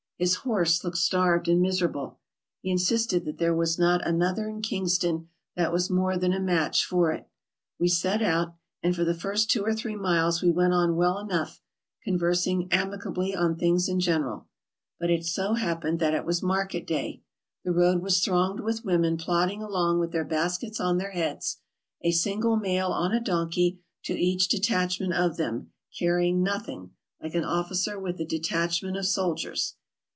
His 0.17 0.35
horse 0.45 0.83
looked 0.83 0.99
starved 0.99 1.47
and 1.47 1.59
miserable. 1.59 2.19
He 2.61 2.69
insisted 2.69 3.25
that 3.25 3.39
there 3.39 3.55
was 3.55 3.79
not 3.79 4.05
an 4.05 4.21
other 4.21 4.47
in 4.47 4.61
Kingston 4.61 5.29
that 5.55 5.73
was 5.73 5.89
more 5.89 6.15
than 6.15 6.31
a 6.31 6.39
match 6.39 6.85
for 6.85 7.11
it. 7.11 7.27
We 7.79 7.87
set 7.87 8.21
out, 8.21 8.53
and 8.83 8.95
for 8.95 9.03
the 9.03 9.15
first 9.15 9.49
two 9.49 9.63
or 9.65 9.73
three 9.73 9.95
miles 9.95 10.39
we 10.43 10.51
went 10.51 10.75
on 10.75 10.95
well 10.95 11.17
enough, 11.17 11.59
conversing 12.03 12.67
amicably 12.71 13.35
on 13.35 13.55
things 13.55 13.89
in 13.89 13.99
general. 13.99 14.45
But 14.99 15.09
it 15.09 15.25
so 15.25 15.55
happened 15.55 15.97
that 16.01 16.13
it 16.13 16.23
was 16.23 16.43
market 16.43 16.85
day. 16.85 17.23
The 17.65 17.71
road 17.71 18.03
was 18.03 18.23
thronged 18.23 18.59
with 18.59 18.85
women 18.85 19.17
plodding 19.17 19.63
along 19.63 19.97
with 19.99 20.11
their 20.11 20.23
baskets 20.23 20.79
on 20.79 20.99
their 20.99 21.13
heads, 21.13 21.61
a 22.03 22.11
single 22.11 22.57
male 22.57 22.89
on 22.91 23.11
a 23.11 23.19
donkey 23.19 23.79
to 24.03 24.13
each 24.13 24.49
detachment 24.49 25.13
of 25.15 25.37
them, 25.37 25.71
carrying 25.97 26.43
nothing, 26.43 26.91
like 27.23 27.33
an 27.33 27.43
officer 27.43 27.97
with 27.99 28.19
a 28.21 28.25
detachment 28.25 28.95
of 28.95 29.07
soldiers. 29.07 29.77